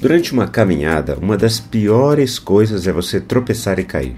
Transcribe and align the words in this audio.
Durante 0.00 0.32
uma 0.32 0.46
caminhada, 0.46 1.18
uma 1.20 1.36
das 1.36 1.58
piores 1.58 2.38
coisas 2.38 2.86
é 2.86 2.92
você 2.92 3.20
tropeçar 3.20 3.80
e 3.80 3.84
cair. 3.84 4.14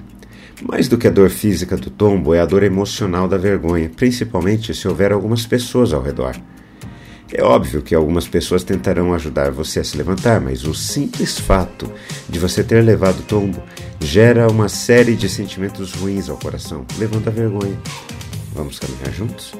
Mais 0.62 0.88
do 0.88 0.98
que 0.98 1.08
a 1.08 1.10
dor 1.10 1.30
física 1.30 1.74
do 1.74 1.88
tombo, 1.88 2.34
é 2.34 2.40
a 2.40 2.44
dor 2.44 2.62
emocional 2.62 3.26
da 3.26 3.38
vergonha, 3.38 3.90
principalmente 3.96 4.74
se 4.74 4.86
houver 4.86 5.10
algumas 5.10 5.46
pessoas 5.46 5.94
ao 5.94 6.02
redor. 6.02 6.36
É 7.32 7.42
óbvio 7.42 7.80
que 7.80 7.94
algumas 7.94 8.28
pessoas 8.28 8.62
tentarão 8.62 9.14
ajudar 9.14 9.52
você 9.52 9.80
a 9.80 9.84
se 9.84 9.96
levantar, 9.96 10.38
mas 10.38 10.66
o 10.66 10.74
simples 10.74 11.38
fato 11.38 11.90
de 12.28 12.38
você 12.38 12.62
ter 12.62 12.84
levado 12.84 13.20
o 13.20 13.22
tombo 13.22 13.62
gera 14.00 14.50
uma 14.50 14.68
série 14.68 15.14
de 15.14 15.30
sentimentos 15.30 15.94
ruins 15.94 16.28
ao 16.28 16.36
coração, 16.36 16.84
levando 16.98 17.28
a 17.28 17.30
vergonha. 17.30 17.78
Vamos 18.52 18.78
caminhar 18.78 19.12
juntos? 19.12 19.59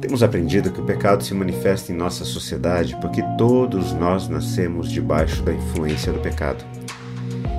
Temos 0.00 0.22
aprendido 0.22 0.70
que 0.70 0.80
o 0.80 0.84
pecado 0.84 1.22
se 1.22 1.34
manifesta 1.34 1.92
em 1.92 1.94
nossa 1.94 2.24
sociedade 2.24 2.96
porque 3.00 3.22
todos 3.36 3.92
nós 3.92 4.28
nascemos 4.28 4.90
debaixo 4.90 5.42
da 5.42 5.52
influência 5.52 6.10
do 6.10 6.20
pecado. 6.20 6.64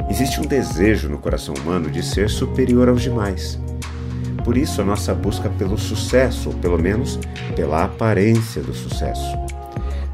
Existe 0.10 0.42
um 0.42 0.46
desejo 0.46 1.08
no 1.08 1.20
coração 1.20 1.54
humano 1.54 1.90
de 1.90 2.04
ser 2.04 2.30
superior 2.30 2.90
aos 2.90 3.04
demais. 3.04 3.60
Por 4.44 4.58
isso, 4.58 4.82
a 4.82 4.84
nossa 4.84 5.14
busca 5.14 5.50
pelo 5.50 5.78
sucesso, 5.78 6.50
ou 6.50 6.56
pelo 6.56 6.80
menos 6.80 7.20
pela 7.56 7.84
aparência 7.84 8.62
do 8.62 8.74
sucesso. 8.74 9.38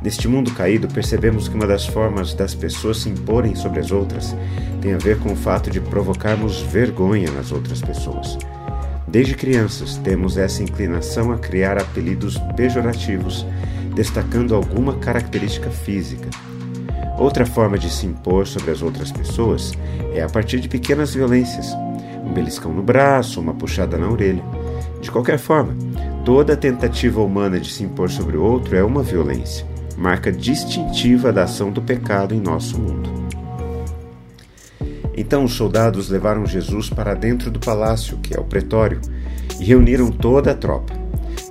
Neste 0.02 0.28
mundo 0.28 0.52
caído, 0.52 0.88
percebemos 0.88 1.48
que 1.48 1.56
uma 1.56 1.66
das 1.66 1.86
formas 1.86 2.34
das 2.34 2.54
pessoas 2.54 2.98
se 2.98 3.10
imporem 3.10 3.56
sobre 3.56 3.80
as 3.80 3.90
outras 3.90 4.36
tem 4.82 4.94
a 4.94 4.98
ver 4.98 5.18
com 5.20 5.32
o 5.32 5.36
fato 5.36 5.72
de 5.72 5.80
provocarmos 5.80 6.62
vergonha 6.62 7.32
nas 7.32 7.52
outras 7.52 7.82
pessoas. 7.82 8.38
Desde 9.08 9.36
crianças, 9.36 9.96
temos 9.98 10.38
essa 10.38 10.62
inclinação 10.62 11.32
a 11.32 11.38
criar 11.38 11.82
apelidos 11.82 12.38
pejorativos, 12.58 13.46
destacando 13.96 14.54
alguma 14.54 14.98
característica 14.98 15.70
física. 15.70 16.30
Outra 17.18 17.46
forma 17.46 17.80
de 17.80 17.90
se 17.90 18.06
impor 18.06 18.46
sobre 18.46 18.70
as 18.70 18.82
outras 18.82 19.12
pessoas 19.12 19.72
é 20.14 20.22
a 20.22 20.30
partir 20.30 20.60
de 20.60 20.68
pequenas 20.68 21.14
violências, 21.14 21.74
um 22.24 22.34
beliscão 22.34 22.74
no 22.74 22.84
braço, 22.84 23.40
uma 23.40 23.54
puxada 23.54 23.98
na 23.98 24.10
orelha. 24.10 24.44
De 25.02 25.10
qualquer 25.10 25.40
forma, 25.40 25.74
toda 26.26 26.58
tentativa 26.58 27.22
humana 27.22 27.60
de 27.60 27.72
se 27.72 27.84
impor 27.84 28.12
sobre 28.12 28.36
o 28.36 28.44
outro 28.44 28.76
é 28.76 28.84
uma 28.84 29.02
violência, 29.02 29.66
marca 29.96 30.32
distintiva 30.32 31.32
da 31.32 31.44
ação 31.44 31.72
do 31.72 31.82
pecado 31.82 32.36
em 32.36 32.42
nosso 32.42 32.78
mundo. 32.78 33.17
Então 35.18 35.44
os 35.44 35.54
soldados 35.54 36.10
levaram 36.10 36.46
Jesus 36.46 36.92
para 36.92 37.16
dentro 37.16 37.50
do 37.50 37.60
palácio, 37.60 38.20
que 38.20 38.38
é 38.38 38.40
o 38.40 38.44
pretório, 38.44 39.02
e 39.60 39.66
reuniram 39.66 40.12
toda 40.12 40.52
a 40.52 40.56
tropa. 40.56 40.94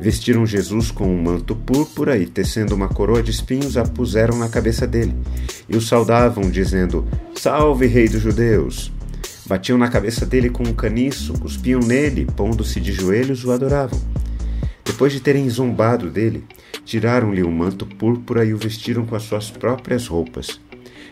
Vestiram 0.01 0.47
Jesus 0.47 0.93
com 0.93 1.09
um 1.09 1.21
manto 1.21 1.57
púrpura 1.57 2.17
e, 2.17 2.27
tecendo 2.27 2.77
uma 2.77 2.89
coroa 2.89 3.23
de 3.23 3.33
espinhos, 3.33 3.77
a 3.77 3.83
puseram 3.83 4.39
na 4.39 4.49
cabeça 4.49 4.87
dele. 4.87 5.15
E 5.69 5.77
o 5.77 5.81
saudavam, 5.81 6.49
dizendo: 6.49 7.05
Salve, 7.35 7.87
Rei 7.87 8.09
dos 8.09 8.23
Judeus! 8.23 8.93
Batiam 9.47 9.79
na 9.79 9.89
cabeça 9.89 10.25
dele 10.25 10.51
com 10.51 10.63
um 10.63 10.73
caniço, 10.73 11.33
cuspiam 11.35 11.81
nele, 11.81 12.27
pondo-se 12.37 12.81
de 12.81 12.93
joelhos, 12.93 13.45
o 13.45 13.51
adoravam. 13.51 13.99
Depois 14.85 15.13
de 15.13 15.21
terem 15.21 15.49
zombado 15.49 16.11
dele, 16.11 16.45
tiraram-lhe 16.85 17.43
o 17.43 17.49
um 17.49 17.53
manto 17.53 17.87
púrpura 17.87 18.45
e 18.45 18.55
o 18.55 18.59
vestiram 18.59 19.05
com 19.07 19.17
as 19.17 19.23
suas 19.23 19.51
próprias 19.51 20.07
roupas. 20.07 20.61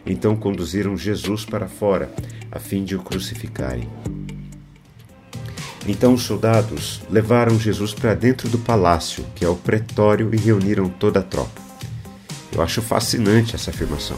Então 0.06 0.36
conduziram 0.36 0.96
Jesus 0.96 1.44
para 1.44 1.68
fora, 1.68 2.12
a 2.50 2.58
fim 2.58 2.84
de 2.84 2.94
o 2.94 3.00
crucificarem. 3.00 3.88
Então 5.86 6.14
os 6.14 6.22
soldados 6.22 7.02
levaram 7.10 7.58
Jesus 7.58 7.92
para 7.92 8.14
dentro 8.14 8.48
do 8.48 8.58
palácio, 8.58 9.24
que 9.34 9.44
é 9.44 9.48
o 9.48 9.56
pretório, 9.56 10.30
e 10.32 10.36
reuniram 10.36 10.88
toda 10.88 11.20
a 11.20 11.22
tropa. 11.22 11.60
Eu 12.52 12.62
acho 12.62 12.80
fascinante 12.80 13.54
essa 13.54 13.70
afirmação. 13.70 14.16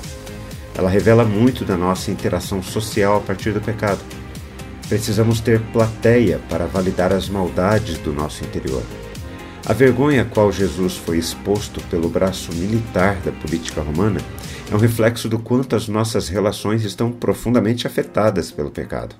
Ela 0.76 0.90
revela 0.90 1.24
muito 1.24 1.64
da 1.64 1.76
nossa 1.76 2.10
interação 2.10 2.62
social 2.62 3.16
a 3.16 3.20
partir 3.20 3.52
do 3.52 3.60
pecado. 3.60 4.00
Precisamos 4.88 5.40
ter 5.40 5.60
plateia 5.72 6.38
para 6.48 6.66
validar 6.66 7.12
as 7.12 7.28
maldades 7.28 7.98
do 7.98 8.12
nosso 8.12 8.44
interior. 8.44 8.82
A 9.64 9.72
vergonha 9.72 10.22
a 10.22 10.24
qual 10.24 10.52
Jesus 10.52 10.96
foi 10.96 11.18
exposto 11.18 11.80
pelo 11.88 12.08
braço 12.08 12.52
militar 12.54 13.16
da 13.24 13.32
política 13.32 13.80
romana 13.80 14.20
é 14.70 14.74
um 14.74 14.78
reflexo 14.78 15.28
do 15.28 15.38
quanto 15.38 15.76
as 15.76 15.86
nossas 15.86 16.28
relações 16.28 16.84
estão 16.84 17.12
profundamente 17.12 17.86
afetadas 17.86 18.50
pelo 18.50 18.70
pecado. 18.70 19.14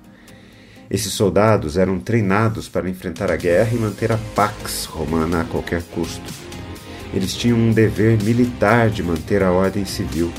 Esses 0.89 1.13
soldados 1.13 1.77
eram 1.77 1.99
treinados 1.99 2.67
para 2.69 2.89
enfrentar 2.89 3.31
a 3.31 3.35
guerra 3.35 3.71
e 3.73 3.77
manter 3.77 4.11
a 4.11 4.17
pax 4.35 4.85
romana 4.85 5.41
a 5.41 5.45
qualquer 5.45 5.83
custo. 5.83 6.33
Eles 7.13 7.33
tinham 7.33 7.57
um 7.57 7.71
dever 7.71 8.21
militar 8.23 8.89
de 8.89 9.01
manter 9.03 9.43
a 9.43 9.51
ordem 9.51 9.85
civil. 9.85 10.31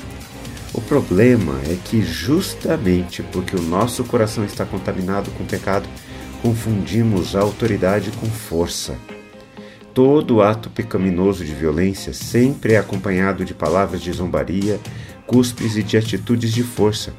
O 0.72 0.80
problema 0.80 1.58
é 1.64 1.76
que, 1.82 2.02
justamente 2.02 3.22
porque 3.22 3.56
o 3.56 3.62
nosso 3.62 4.04
coração 4.04 4.44
está 4.44 4.64
contaminado 4.64 5.30
com 5.32 5.44
pecado, 5.44 5.88
confundimos 6.42 7.34
a 7.34 7.40
autoridade 7.40 8.10
com 8.12 8.26
força. 8.26 8.96
Todo 9.98 10.42
ato 10.42 10.70
pecaminoso 10.70 11.44
de 11.44 11.52
violência 11.52 12.12
sempre 12.12 12.74
é 12.74 12.78
acompanhado 12.78 13.44
de 13.44 13.52
palavras 13.52 14.00
de 14.00 14.12
zombaria, 14.12 14.78
cuspes 15.26 15.76
e 15.76 15.82
de 15.82 15.96
atitudes 15.96 16.52
de 16.52 16.62
força. 16.62 17.12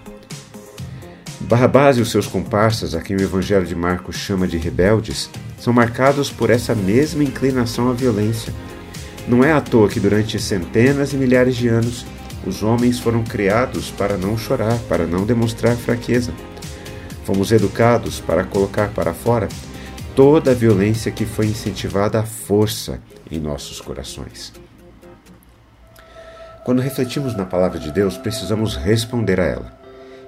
Barrabás 1.42 1.98
e 1.98 2.02
os 2.02 2.10
seus 2.10 2.26
comparsas, 2.26 2.96
a 2.96 3.02
quem 3.02 3.18
o 3.18 3.22
Evangelho 3.22 3.66
de 3.66 3.76
Marcos 3.76 4.16
chama 4.16 4.48
de 4.48 4.56
rebeldes, 4.56 5.30
são 5.60 5.74
marcados 5.74 6.32
por 6.32 6.50
essa 6.50 6.74
mesma 6.74 7.22
inclinação 7.22 7.90
à 7.90 7.94
violência. 7.94 8.54
Não 9.28 9.44
é 9.44 9.52
à 9.52 9.60
toa 9.60 9.90
que 9.90 10.00
durante 10.00 10.40
centenas 10.40 11.12
e 11.12 11.18
milhares 11.18 11.58
de 11.58 11.68
anos 11.68 12.06
os 12.48 12.64
homens 12.64 12.98
foram 12.98 13.26
criados 13.26 13.92
para 13.92 14.16
não 14.16 14.38
chorar, 14.38 14.80
para 14.88 15.06
não 15.06 15.26
demonstrar 15.26 15.76
fraqueza. 15.76 16.32
Fomos 17.26 17.52
educados 17.52 18.22
para 18.22 18.46
colocar 18.46 18.88
para 18.92 19.14
fora 19.14 19.50
toda 20.16 20.52
a 20.52 20.54
violência 20.54 21.12
que 21.12 21.26
foi 21.26 21.46
incentivada 21.48 22.20
à 22.20 22.24
força 22.24 23.02
em 23.32 23.40
nossos 23.40 23.80
corações. 23.80 24.54
Quando 26.66 26.82
refletimos 26.82 27.36
na 27.36 27.46
palavra 27.46 27.80
de 27.80 27.92
Deus, 27.92 28.18
precisamos 28.18 28.76
responder 28.76 29.40
a 29.40 29.46
ela. 29.46 29.80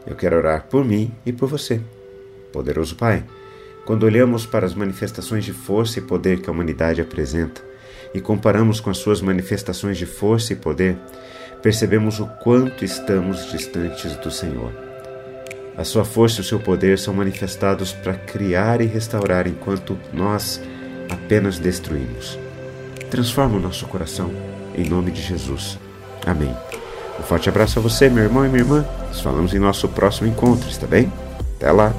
Eu 0.07 0.15
quero 0.15 0.37
orar 0.37 0.63
por 0.63 0.83
mim 0.83 1.11
e 1.25 1.31
por 1.31 1.47
você. 1.47 1.81
Poderoso 2.51 2.95
Pai, 2.95 3.23
quando 3.85 4.03
olhamos 4.03 4.45
para 4.45 4.65
as 4.65 4.73
manifestações 4.73 5.45
de 5.45 5.53
força 5.53 5.99
e 5.99 6.01
poder 6.01 6.41
que 6.41 6.49
a 6.49 6.53
humanidade 6.53 7.01
apresenta 7.01 7.61
e 8.13 8.19
comparamos 8.19 8.79
com 8.79 8.89
as 8.89 8.97
suas 8.97 9.21
manifestações 9.21 9.97
de 9.97 10.05
força 10.05 10.53
e 10.53 10.55
poder, 10.55 10.97
percebemos 11.61 12.19
o 12.19 12.27
quanto 12.43 12.83
estamos 12.83 13.51
distantes 13.51 14.15
do 14.17 14.31
Senhor. 14.31 14.91
A 15.77 15.83
sua 15.83 16.03
força 16.03 16.37
e 16.37 16.41
o 16.41 16.43
seu 16.43 16.59
poder 16.59 16.99
são 16.99 17.13
manifestados 17.13 17.93
para 17.93 18.13
criar 18.13 18.81
e 18.81 18.85
restaurar 18.85 19.47
enquanto 19.47 19.97
nós 20.13 20.61
apenas 21.09 21.59
destruímos. 21.59 22.37
Transforma 23.09 23.57
o 23.57 23.61
nosso 23.61 23.85
coração, 23.87 24.31
em 24.75 24.87
nome 24.87 25.11
de 25.11 25.21
Jesus. 25.21 25.77
Amém. 26.25 26.55
Um 27.19 27.23
forte 27.23 27.49
abraço 27.49 27.79
a 27.79 27.81
você, 27.81 28.09
meu 28.09 28.23
irmão 28.23 28.45
e 28.45 28.49
minha 28.49 28.61
irmã. 28.61 28.85
Nos 29.09 29.21
falamos 29.21 29.53
em 29.53 29.59
nosso 29.59 29.87
próximo 29.89 30.27
encontro, 30.27 30.69
está 30.69 30.87
bem? 30.87 31.11
Até 31.57 31.71
lá. 31.71 31.93